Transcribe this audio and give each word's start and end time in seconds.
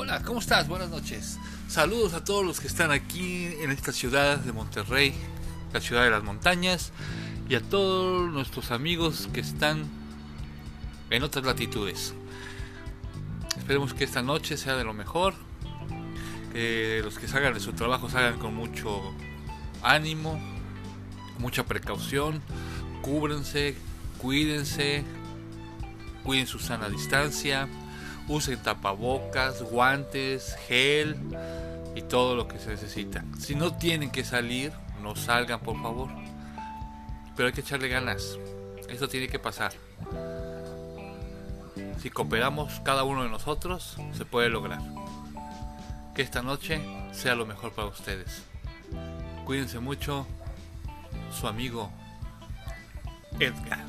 Hola, 0.00 0.22
¿cómo 0.22 0.38
estás? 0.38 0.68
Buenas 0.68 0.90
noches. 0.90 1.40
Saludos 1.66 2.14
a 2.14 2.22
todos 2.22 2.46
los 2.46 2.60
que 2.60 2.68
están 2.68 2.92
aquí 2.92 3.46
en 3.60 3.72
esta 3.72 3.90
ciudad 3.90 4.38
de 4.38 4.52
Monterrey, 4.52 5.12
la 5.72 5.80
ciudad 5.80 6.04
de 6.04 6.10
las 6.10 6.22
montañas, 6.22 6.92
y 7.48 7.56
a 7.56 7.60
todos 7.60 8.30
nuestros 8.30 8.70
amigos 8.70 9.28
que 9.32 9.40
están 9.40 9.88
en 11.10 11.24
otras 11.24 11.44
latitudes. 11.44 12.14
Esperemos 13.56 13.92
que 13.92 14.04
esta 14.04 14.22
noche 14.22 14.56
sea 14.56 14.76
de 14.76 14.84
lo 14.84 14.94
mejor, 14.94 15.34
que 16.52 17.00
los 17.02 17.18
que 17.18 17.26
salgan 17.26 17.54
de 17.54 17.60
su 17.60 17.72
trabajo 17.72 18.08
salgan 18.08 18.38
con 18.38 18.54
mucho 18.54 19.02
ánimo, 19.82 20.40
mucha 21.40 21.66
precaución, 21.66 22.40
cúbrense, 23.02 23.74
cuídense, 24.18 25.02
cuiden 26.22 26.46
su 26.46 26.60
sana 26.60 26.88
distancia 26.88 27.68
usen 28.28 28.62
tapabocas, 28.62 29.62
guantes, 29.62 30.56
gel 30.66 31.16
y 31.94 32.02
todo 32.02 32.36
lo 32.36 32.46
que 32.46 32.58
se 32.58 32.70
necesita. 32.70 33.24
Si 33.38 33.54
no 33.54 33.74
tienen 33.74 34.10
que 34.10 34.24
salir, 34.24 34.72
no 35.02 35.16
salgan 35.16 35.60
por 35.60 35.80
favor. 35.80 36.08
Pero 37.36 37.46
hay 37.46 37.52
que 37.52 37.62
echarle 37.62 37.88
ganas. 37.88 38.38
Esto 38.88 39.08
tiene 39.08 39.28
que 39.28 39.38
pasar. 39.38 39.72
Si 42.00 42.10
cooperamos 42.10 42.80
cada 42.84 43.02
uno 43.04 43.24
de 43.24 43.30
nosotros, 43.30 43.96
se 44.12 44.24
puede 44.24 44.48
lograr. 44.48 44.80
Que 46.14 46.22
esta 46.22 46.42
noche 46.42 46.80
sea 47.12 47.34
lo 47.34 47.46
mejor 47.46 47.72
para 47.72 47.88
ustedes. 47.88 48.44
Cuídense 49.44 49.80
mucho. 49.80 50.26
Su 51.32 51.46
amigo 51.46 51.90
Edgar. 53.38 53.87